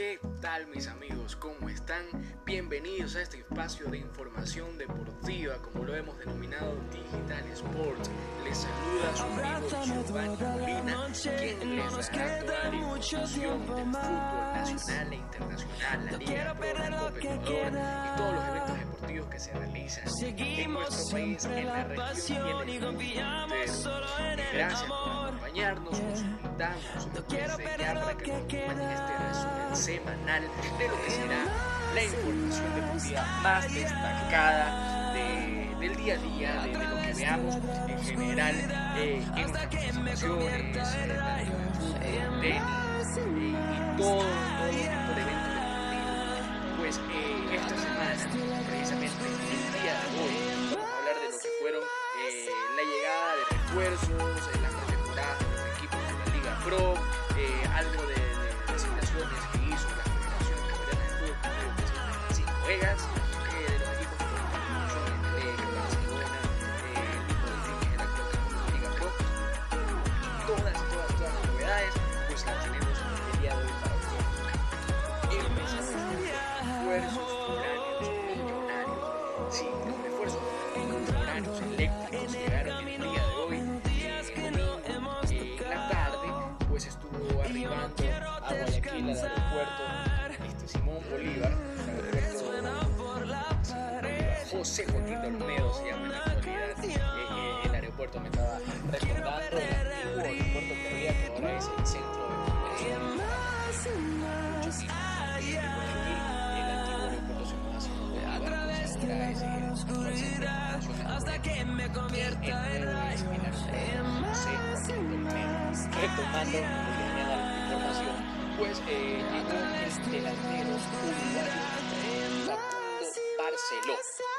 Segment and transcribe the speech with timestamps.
[0.00, 1.36] ¿Qué tal mis amigos?
[1.36, 2.06] ¿Cómo están?
[2.46, 8.10] Bienvenidos a este espacio de información deportiva, como lo hemos denominado Digital Sports.
[8.42, 13.92] Les saluda su amigo Giovanni Molina, quien les dará toda la información del fútbol
[14.54, 19.38] nacional e internacional, la Liga Pro, la Copa Ecuador y todos los eventos deportivos que
[19.38, 23.10] se realizan en nuestro país, en la región y en el mundo.
[24.54, 30.42] Gracias por acompañarnos, nos invitamos desde ya para que nos acompañen este resumen semanal
[30.78, 31.44] de lo que será
[31.94, 37.56] la información deportiva más destacada de, del día a día, de, de, lo que veamos
[37.88, 38.54] en general
[38.96, 40.28] eh, en participaciones, eh,
[42.02, 46.40] en tenis eh, y todo, todo tipo de eventos deportivos.
[46.78, 48.14] Pues eh, esta semana,
[48.68, 50.34] precisamente el día de hoy,
[50.70, 55.38] vamos a hablar de lo que fueron eh, la llegada de refuerzos, eh, las pretemporadas
[55.38, 56.94] de los equipos de la Liga Pro,
[57.36, 58.19] eh, algo de,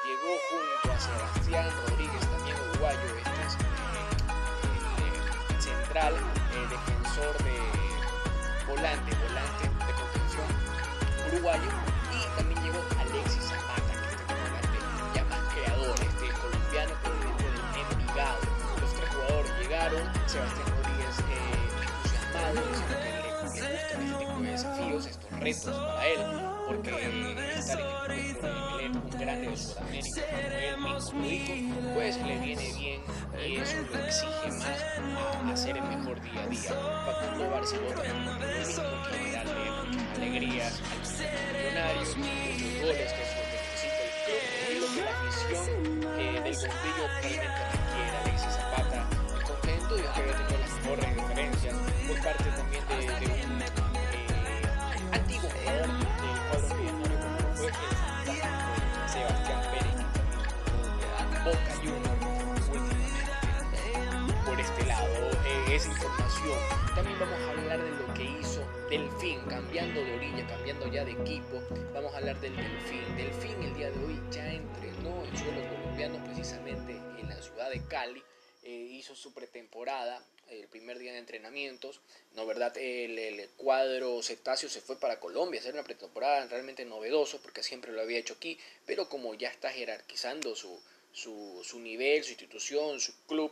[0.04, 3.58] Llegó junto a Sebastián Rodríguez, también uruguayo, este es eh,
[5.54, 7.60] el central, eh, defensor de
[8.66, 10.48] volante, volante de contención
[11.30, 11.70] uruguayo.
[12.18, 14.80] Y también llegó Alexis Zapata, que este volante
[15.14, 17.62] ya más creador, este colombiano proveniente del
[18.02, 18.42] Envigado.
[18.82, 20.71] Los tres jugadores llegaron, Sebastián
[25.42, 26.20] retos para él,
[26.68, 26.90] porque
[27.58, 32.74] estar en el de un grande de Sudamérica, como él mismo dijo, pues le viene
[32.78, 33.02] bien
[33.48, 36.72] y eso lo exige más a hacer el mejor día a día.
[37.06, 41.00] Facundo Barcelona lo mismo quiere darle muchas alegrías al
[41.58, 45.80] millonario, muchos goles, que que necesita el club y lo que la afición
[46.20, 48.18] eh, del bombillo realmente requiere.
[48.22, 49.00] Alexis Zapata
[49.44, 50.61] contento y que tenido
[69.52, 71.62] cambiando de orilla cambiando ya de equipo
[71.94, 73.18] vamos a hablar del Delfín.
[73.18, 77.86] Delfín el día de hoy ya entrenó en suelo colombiano precisamente en la ciudad de
[77.86, 78.24] Cali
[78.64, 82.00] eh, hizo su pretemporada, el primer día de entrenamientos,
[82.34, 87.42] no verdad, el, cuadro cetáceo se fue para Colombia a hacer una pretemporada realmente novedoso,
[87.42, 90.80] porque siempre lo había hecho aquí, pero como ya está jerarquizando su,
[91.12, 93.52] su, su nivel, su institución, su club,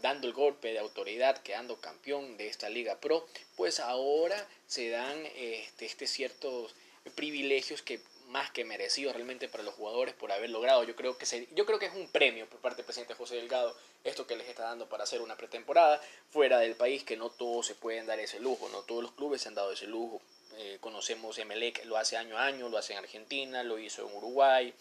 [0.00, 3.26] dando el golpe de autoridad, quedando campeón de esta Liga Pro,
[3.56, 6.74] pues ahora se dan este, este ciertos
[7.14, 10.84] privilegios que más que merecido realmente para los jugadores por haber logrado.
[10.84, 13.36] Yo creo que se, yo creo que es un premio por parte del presidente José
[13.36, 16.00] Delgado esto que les está dando para hacer una pretemporada
[16.30, 19.42] fuera del país que no todos se pueden dar ese lujo, no todos los clubes
[19.42, 20.20] se han dado ese lujo.
[20.58, 24.14] Eh, conocemos Emelec lo hace año a año, lo hace en Argentina, lo hizo en
[24.14, 24.74] Uruguay,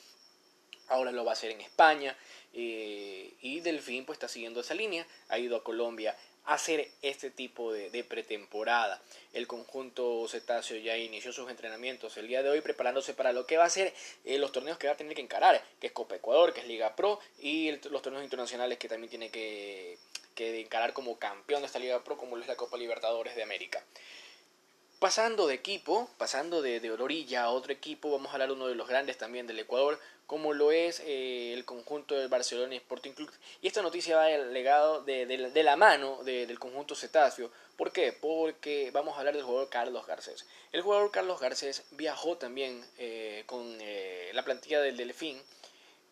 [0.87, 2.15] ahora lo va a hacer en España
[2.53, 6.15] eh, y Delfín pues está siguiendo esa línea, ha ido a Colombia
[6.47, 9.01] hacer este tipo de, pretemporada.
[9.33, 13.57] El conjunto cetáceo ya inició sus entrenamientos el día de hoy preparándose para lo que
[13.57, 16.15] va a ser eh, los torneos que va a tener que encarar, que es Copa
[16.15, 19.97] Ecuador, que es Liga Pro y los torneos internacionales que también tiene que,
[20.35, 23.83] que encarar como campeón de esta Liga Pro como es la Copa Libertadores de América.
[24.99, 28.67] Pasando de equipo, pasando de, de orilla a otro equipo, vamos a hablar de uno
[28.67, 33.11] de los grandes también del Ecuador, como lo es eh, el conjunto del Barcelona Sporting
[33.11, 33.31] Club.
[33.61, 37.51] Y esta noticia va del legado de, la mano de, del conjunto cetáceo.
[37.75, 38.11] ¿Por qué?
[38.11, 40.47] Porque vamos a hablar del jugador Carlos Garcés.
[40.71, 45.39] El jugador Carlos Garcés viajó también eh, con eh, la plantilla del Delfín.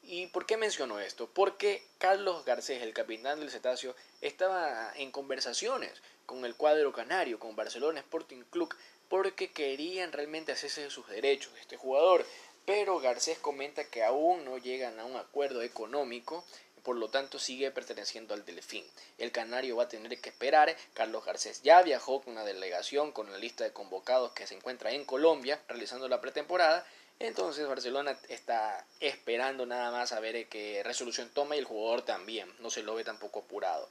[0.04, 1.28] ¿Y por qué menciono esto?
[1.34, 5.92] Porque Carlos Garcés, el capitán del cetáceo, estaba en conversaciones
[6.26, 8.74] con el cuadro canario, con Barcelona Sporting Club,
[9.10, 12.26] porque querían realmente hacerse de sus derechos de este jugador.
[12.66, 16.44] Pero Garcés comenta que aún no llegan a un acuerdo económico
[16.86, 18.86] por lo tanto sigue perteneciendo al Delfín.
[19.18, 20.74] El Canario va a tener que esperar.
[20.94, 24.92] Carlos Garcés ya viajó con una delegación con la lista de convocados que se encuentra
[24.92, 26.86] en Colombia realizando la pretemporada.
[27.18, 32.54] Entonces Barcelona está esperando nada más a ver qué resolución toma y el jugador también,
[32.60, 33.90] no se lo ve tampoco apurado.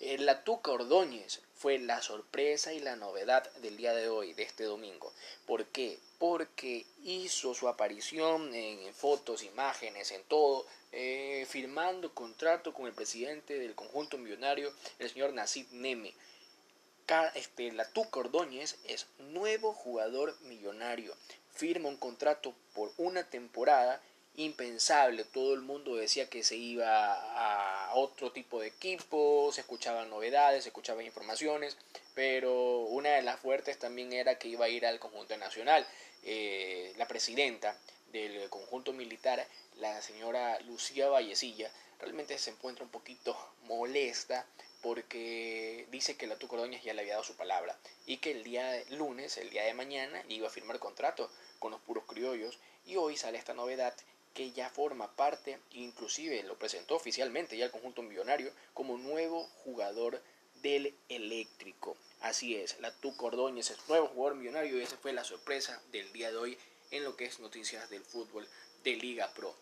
[0.00, 4.64] La Tuca Ordóñez fue la sorpresa y la novedad del día de hoy, de este
[4.64, 5.12] domingo.
[5.44, 5.98] ¿Por qué?
[6.18, 13.58] Porque hizo su aparición en fotos, imágenes, en todo, eh, firmando contrato con el presidente
[13.58, 16.14] del conjunto millonario, el señor Nasib Neme.
[17.34, 21.14] Este, la Tuca Ordóñez es nuevo jugador millonario.
[21.52, 24.00] Firma un contrato por una temporada
[24.36, 25.24] impensable.
[25.24, 30.64] Todo el mundo decía que se iba a otro tipo de equipo, se escuchaban novedades,
[30.64, 31.76] se escuchaban informaciones,
[32.14, 35.86] pero una de las fuertes también era que iba a ir al conjunto nacional.
[36.24, 37.76] Eh, la presidenta
[38.12, 39.46] del conjunto militar,
[39.78, 44.46] la señora Lucía Vallecilla, realmente se encuentra un poquito molesta
[44.82, 48.70] porque dice que la Tucoroñas ya le había dado su palabra y que el día
[48.70, 52.96] de lunes, el día de mañana, iba a firmar contrato con los puros criollos y
[52.96, 53.94] hoy sale esta novedad
[54.40, 60.22] que ya forma parte, inclusive lo presentó oficialmente ya el conjunto millonario como nuevo jugador
[60.62, 61.94] del eléctrico.
[62.22, 66.10] Así es, la Tuca Ordóñez es nuevo jugador millonario y esa fue la sorpresa del
[66.14, 66.58] día de hoy
[66.90, 68.48] en lo que es noticias del fútbol
[68.82, 69.54] de Liga Pro.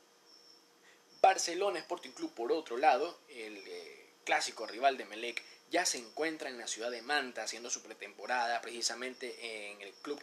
[1.20, 5.42] Barcelona Sporting Club, por otro lado, el eh, clásico rival de Melec,
[5.72, 10.22] ya se encuentra en la ciudad de Manta haciendo su pretemporada precisamente en el club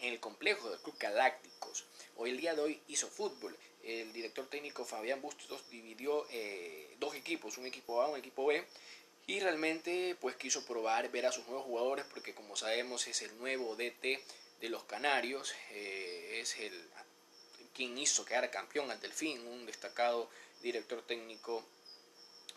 [0.00, 1.84] en el complejo del Club Galácticos.
[2.16, 3.56] Hoy el día de hoy hizo fútbol.
[3.82, 8.64] El director técnico Fabián Bustos dividió eh, dos equipos, un equipo A, un equipo B,
[9.26, 13.36] y realmente pues quiso probar, ver a sus nuevos jugadores, porque como sabemos es el
[13.38, 14.20] nuevo DT
[14.60, 16.90] de los Canarios, eh, es el
[17.74, 20.28] quien hizo quedar campeón al Delfín, un destacado
[20.62, 21.64] director técnico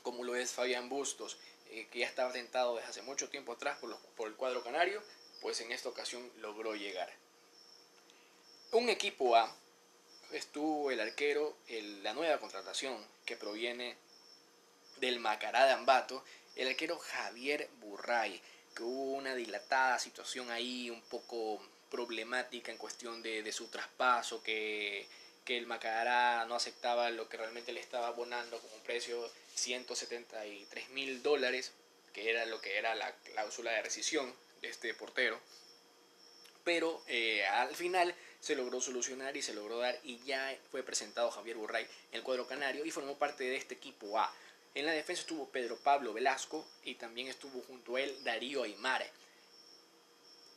[0.02, 1.38] como lo es Fabián Bustos,
[1.70, 5.02] eh, que ya estaba tentado desde hace mucho tiempo atrás por, por el cuadro canario,
[5.42, 7.10] pues en esta ocasión logró llegar.
[8.72, 9.56] Un equipo A
[10.33, 11.57] estuvo el arquero,
[12.01, 12.95] la nueva contratación
[13.25, 13.95] que proviene
[14.97, 16.24] del Macará de Ambato,
[16.56, 18.41] el arquero Javier Burray,
[18.75, 25.07] que hubo una dilatada situación ahí un poco problemática en cuestión de, su traspaso, que,
[25.45, 30.89] que, el Macará no aceptaba lo que realmente le estaba abonando como un precio 173
[30.89, 31.71] mil dólares,
[32.13, 35.39] que era lo que era la cláusula de rescisión de este portero.
[36.63, 41.31] Pero eh, al final se logró solucionar y se logró dar y ya fue presentado
[41.31, 44.36] Javier Burray en el cuadro canario y formó parte de este equipo A.
[44.75, 49.10] En la defensa estuvo Pedro Pablo Velasco y también estuvo junto a él Darío Aymar.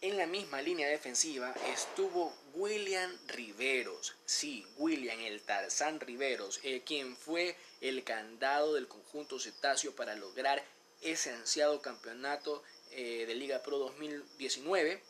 [0.00, 7.16] En la misma línea defensiva estuvo William Riveros, sí, William el Tarzán Riveros, eh, quien
[7.16, 10.60] fue el candado del conjunto cetáceo para lograr
[11.02, 15.00] ese ansiado campeonato eh, de Liga Pro 2019.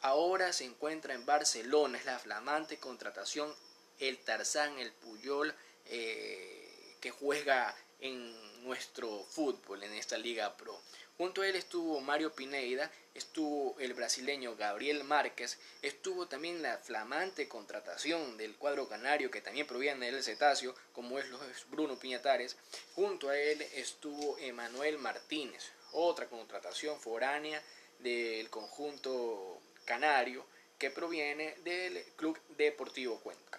[0.00, 3.52] Ahora se encuentra en Barcelona, es la flamante contratación,
[3.98, 5.54] el Tarzán, el Puyol,
[5.86, 10.80] eh, que juega en nuestro fútbol, en esta Liga Pro.
[11.16, 17.48] Junto a él estuvo Mario Pineida, estuvo el brasileño Gabriel Márquez, estuvo también la flamante
[17.48, 21.26] contratación del cuadro canario que también proviene del cetáceo, como es
[21.70, 22.56] Bruno Piñatares.
[22.94, 27.60] Junto a él estuvo Emanuel Martínez, otra contratación foránea
[27.98, 29.57] del conjunto
[29.88, 30.44] canario
[30.78, 33.58] que proviene del Club Deportivo Cuenca.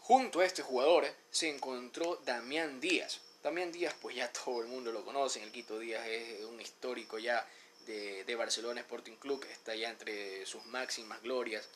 [0.00, 4.90] Junto a este jugador se encontró Damián Díaz, también Díaz, pues ya todo el mundo
[4.90, 7.46] lo conoce, el Quito Díaz es un histórico ya
[7.86, 11.68] de, Barcelona Sporting Club, está ya entre sus máximas glorias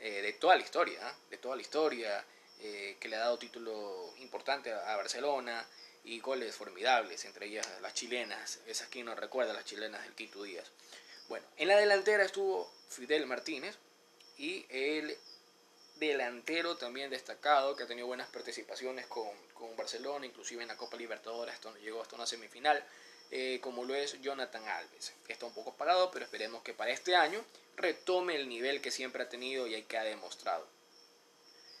[0.00, 1.14] eh, de toda la historia, ¿ah?
[1.30, 2.24] de toda la historia,
[2.60, 5.66] eh, que le ha dado título importante a, Barcelona
[6.04, 10.42] y goles formidables, entre ellas las chilenas, esas que no recuerda, las chilenas del Quito
[10.42, 10.70] Díaz.
[11.32, 13.78] Bueno, en la delantera estuvo Fidel Martínez
[14.36, 15.16] y el
[15.96, 20.98] delantero también destacado que ha tenido buenas participaciones con, con Barcelona, inclusive en la Copa
[20.98, 22.84] Libertadores esto llegó hasta una semifinal,
[23.30, 27.16] eh, como lo es Jonathan Alves, está un poco apagado, pero esperemos que para este
[27.16, 27.42] año
[27.76, 30.66] retome el nivel que siempre ha tenido y que ha demostrado.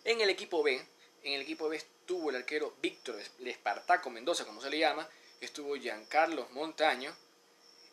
[0.04, 0.82] En el equipo B,
[1.24, 5.06] en el equipo B estuvo el arquero Víctor Espartaco Mendoza, como se le llama,
[5.42, 7.14] estuvo Giancarlos Montaño,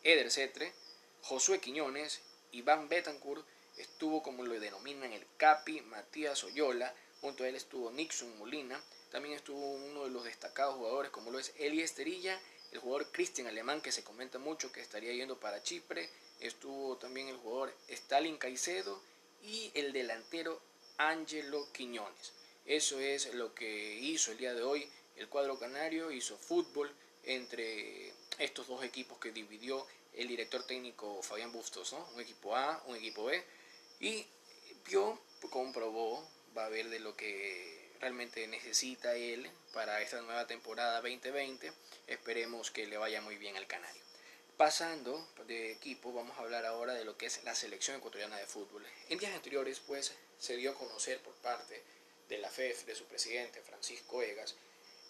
[0.02, 0.72] Eder Cetre,
[1.22, 2.20] Josué Quiñones,
[2.52, 3.46] Iván Betancourt,
[3.76, 9.34] estuvo como lo denominan el Capi, Matías Oyola, junto a él estuvo Nixon Molina, también
[9.34, 12.40] estuvo uno de los destacados jugadores como lo es Eli Esterilla,
[12.72, 16.08] el jugador Cristian Alemán que se comenta mucho que estaría yendo para Chipre,
[16.40, 19.00] estuvo también el jugador Stalin Caicedo
[19.42, 20.60] y el delantero
[20.98, 22.32] Angelo Quiñones.
[22.66, 26.90] Eso es lo que hizo el día de hoy el cuadro canario, hizo fútbol
[27.24, 32.08] entre estos dos equipos que dividió el director técnico Fabián Bustos, ¿no?
[32.14, 33.42] un equipo A, un equipo B,
[34.00, 34.26] y
[34.86, 36.26] vio, comprobó,
[36.56, 41.72] va a ver de lo que realmente necesita él para esta nueva temporada 2020.
[42.06, 44.02] Esperemos que le vaya muy bien al Canario.
[44.56, 48.46] Pasando de equipo, vamos a hablar ahora de lo que es la selección ecuatoriana de
[48.46, 48.84] fútbol.
[49.08, 51.82] En días anteriores, pues, se dio a conocer por parte
[52.28, 54.54] de la FEF, de su presidente Francisco Egas,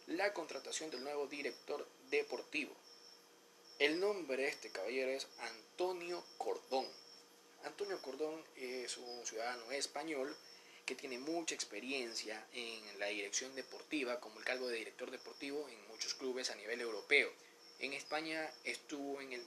[0.07, 2.75] la contratación del nuevo director deportivo.
[3.81, 6.87] El nombre de este caballero es Antonio Cordón.
[7.65, 10.37] Antonio Cordón es un ciudadano español
[10.85, 15.89] que tiene mucha experiencia en la dirección deportiva como el cargo de director deportivo en
[15.89, 17.33] muchos clubes a nivel europeo.
[17.79, 19.47] En España estuvo en el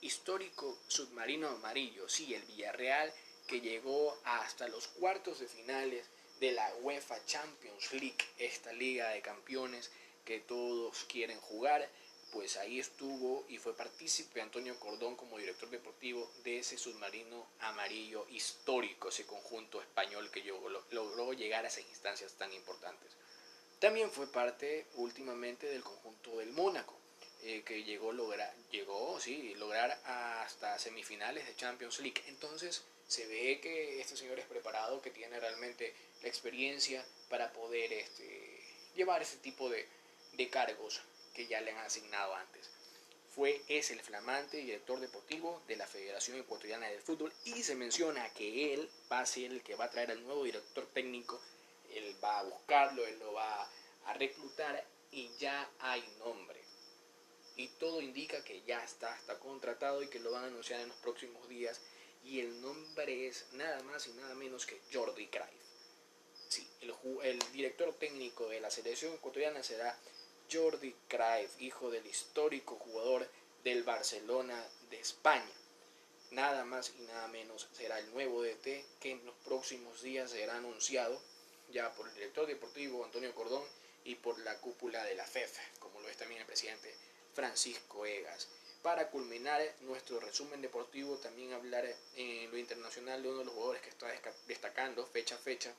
[0.00, 3.12] histórico submarino amarillo, sí, el Villarreal,
[3.46, 6.06] que llegó hasta los cuartos de finales
[6.40, 9.90] de la UEFA Champions League, esta liga de campeones
[10.24, 11.86] que todos quieren jugar
[12.32, 18.26] pues ahí estuvo y fue partícipe Antonio Cordón como director deportivo de ese submarino amarillo
[18.30, 23.12] histórico, ese conjunto español que logró llegar a esas instancias tan importantes.
[23.78, 26.96] También fue parte últimamente del conjunto del Mónaco,
[27.42, 32.22] eh, que llegó, lograr, llegó sí, lograr hasta semifinales de Champions League.
[32.28, 37.92] Entonces se ve que este señor es preparado, que tiene realmente la experiencia para poder
[37.92, 38.58] este,
[38.94, 39.86] llevar ese tipo de
[40.50, 42.70] cargos que ya le han asignado antes.
[43.34, 48.28] Fue, es el flamante director deportivo de la Federación Ecuatoriana de Fútbol y se menciona
[48.34, 51.40] que él va a ser el que va a traer al nuevo director técnico,
[51.94, 53.70] él va a buscarlo, él lo va
[54.04, 56.60] a reclutar y ya hay nombre.
[57.56, 60.88] Y todo indica que ya está, está contratado y que lo van a anunciar en
[60.88, 61.80] los próximos días.
[62.24, 65.48] Y el nombre es nada más y nada menos que Jordi Cruyff.
[66.48, 69.98] Sí, el, el director técnico de la selección ecuatoriana será
[70.52, 73.26] Jordi Cruyff, hijo del histórico jugador
[73.64, 75.52] del Barcelona de España.
[76.30, 80.56] Nada más y nada menos será el nuevo DT que en los próximos días será
[80.56, 81.18] anunciado
[81.70, 83.64] ya por el director deportivo Antonio Cordón
[84.04, 86.94] y por la cúpula de la FEF, como lo es también el presidente
[87.34, 88.48] Francisco Egas.
[88.82, 93.82] Para culminar nuestro resumen deportivo, también hablar en lo internacional de uno de los jugadores
[93.82, 94.08] que está
[94.46, 95.72] destacando fecha a fecha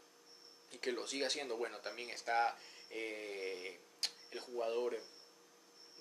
[0.72, 1.58] y que lo sigue haciendo.
[1.58, 2.58] Bueno, también está
[2.89, 3.77] eh,
[4.34, 4.98] el jugador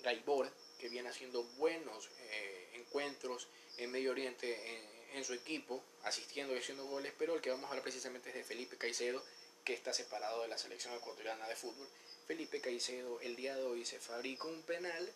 [0.03, 3.47] Gaibor, que viene haciendo buenos eh, encuentros
[3.77, 7.69] en Medio Oriente en, su equipo, asistiendo y haciendo goles, pero el que vamos a
[7.69, 9.23] hablar precisamente es de Felipe Caicedo,
[9.63, 11.87] que está separado de la selección ecuatoriana de fútbol.
[12.25, 15.13] Felipe Caicedo el día de hoy se fabricó un penal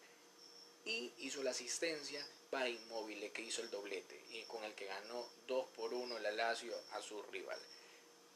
[0.85, 5.27] y hizo la asistencia para Inmóvil, que hizo el doblete, y con el que ganó
[5.47, 7.59] 2 por 1 la Lazio a su rival.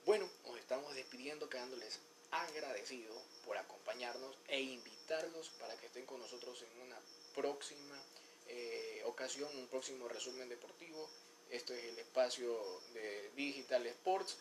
[0.06, 2.00] Bueno, nos estamos despidiendo quedándoles
[2.32, 3.14] agradecido
[3.46, 7.00] por acompañarnos e invitarlos para que estén con nosotros en una
[7.36, 8.02] próxima
[8.48, 11.10] eh, ocasión, un próximo resumen deportivo.
[11.50, 14.38] Esto es el espacio de Digital Sports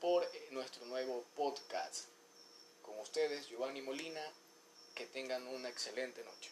[0.00, 2.06] por eh, nuestro nuevo podcast.
[2.82, 4.22] Con ustedes, Giovanni Molina,
[4.94, 6.50] que tengan una excelente noche.